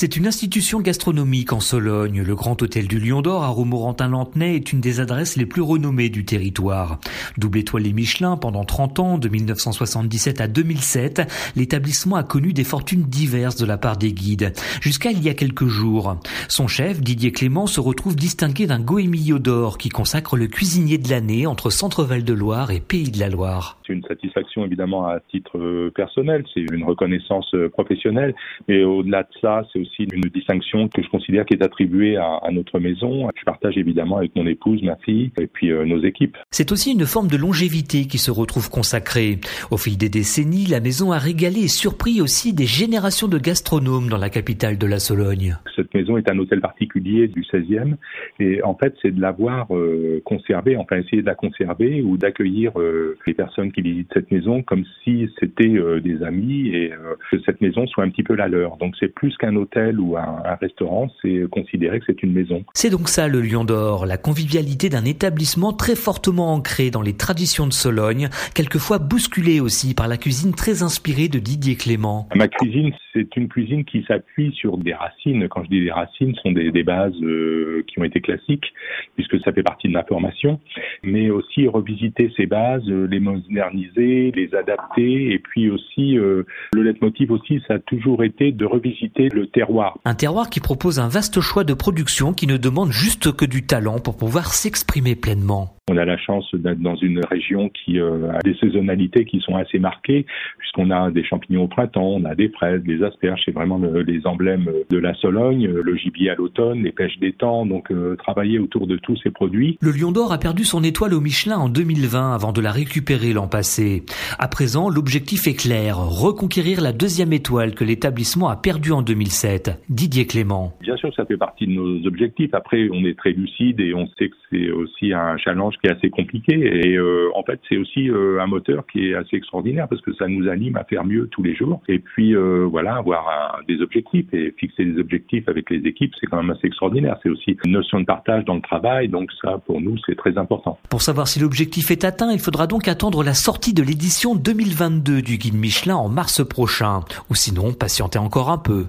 [0.00, 2.22] C'est une institution gastronomique en Sologne.
[2.22, 6.08] Le Grand Hôtel du Lion d'Or à Romorantin-Lantenay est une des adresses les plus renommées
[6.08, 7.00] du territoire.
[7.36, 13.02] Double étoilé Michelin pendant 30 ans, de 1977 à 2007, l'établissement a connu des fortunes
[13.02, 16.16] diverses de la part des guides, jusqu'à il y a quelques jours.
[16.48, 21.10] Son chef, Didier Clément, se retrouve distingué d'un Goemio d'or qui consacre le cuisinier de
[21.10, 23.80] l'année entre Centre-Val de Loire et Pays de la Loire.
[23.84, 28.36] C'est une satisfaction évidemment à titre euh, personnel, c'est une reconnaissance euh, professionnelle,
[28.68, 32.78] mais au-delà de ça, c'est une distinction que je considère qui est attribuée à, notre
[32.78, 33.28] maison.
[33.36, 36.36] Je partage évidemment avec mon épouse, ma fille et puis euh, nos équipes.
[36.50, 39.38] C'est aussi une forme de longévité qui se retrouve consacrée.
[39.70, 44.08] Au fil des décennies, la maison a régalé et surpris aussi des générations de gastronomes
[44.08, 45.56] dans la capitale de la Sologne.
[45.76, 47.94] Cette maison est un hôtel particulier du 16e
[48.40, 52.78] et en fait c'est de l'avoir euh, conservé, enfin essayer de la conserver ou d'accueillir
[52.80, 55.68] euh, les personnes qui visitent cette maison comme si c'était
[56.02, 56.92] des amis et
[57.30, 58.76] que cette maison soit un petit peu la leur.
[58.76, 62.64] Donc c'est plus qu'un hôtel ou un, restaurant, c'est considéré que c'est une maison.
[62.74, 67.16] C'est donc ça le Lion d'Or, la convivialité d'un établissement très fortement ancré dans les
[67.16, 72.28] traditions de Sologne, quelquefois bousculé aussi par la cuisine très inspirée de Didier Clément.
[72.34, 75.48] Ma cuisine, c'est une cuisine qui s'appuie sur des racines.
[75.48, 78.72] Quand je dis des racines, ce sont des, bases euh, qui ont été classiques,
[79.16, 80.60] puisque ça fait partie de ma formation,
[81.02, 86.82] mais aussi revisiter ces bases, euh, les moderniser, les adapter, et puis aussi euh, le
[86.82, 91.08] leitmotiv aussi, ça a toujours été de revisiter le terroir un terroir qui propose un
[91.08, 95.74] vaste choix de production qui ne demande juste que du talent pour pouvoir s'exprimer pleinement.
[95.90, 99.56] On a la chance d'être dans une région qui euh, a des saisonnalités qui sont
[99.56, 100.26] assez marquées,
[100.58, 104.26] puisqu'on a des champignons au printemps, on a des fraises, des asperges, c'est vraiment les
[104.26, 108.86] emblèmes de la Sologne, le gibier à l'automne, les pêches d'étang, donc euh, travailler autour
[108.86, 109.78] de tous ces produits.
[109.80, 113.32] Le Lion d'Or a perdu son étoile au Michelin en 2020 avant de la récupérer
[113.32, 114.04] l'an passé.
[114.38, 119.00] À présent, l'objectif est clair, reconquérir la deuxième étoile que l'établissement a perdue en
[119.48, 119.80] 2007.
[119.88, 120.72] Didier Clément.
[120.80, 122.52] Bien sûr, ça fait partie de nos objectifs.
[122.52, 125.96] Après, on est très lucide et on sait que c'est aussi un challenge qui est
[125.96, 126.54] assez compliqué.
[126.54, 130.12] Et euh, en fait, c'est aussi euh, un moteur qui est assez extraordinaire parce que
[130.14, 131.80] ça nous anime à faire mieux tous les jours.
[131.88, 136.26] Et puis euh, voilà, avoir des objectifs et fixer des objectifs avec les équipes, c'est
[136.26, 137.18] quand même assez extraordinaire.
[137.22, 139.08] C'est aussi une notion de partage dans le travail.
[139.08, 140.78] Donc ça, pour nous, c'est très important.
[140.90, 145.22] Pour savoir si l'objectif est atteint, il faudra donc attendre la sortie de l'édition 2022
[145.22, 147.00] du guide Michelin en mars prochain.
[147.30, 148.86] Ou sinon, patienter encore un peu.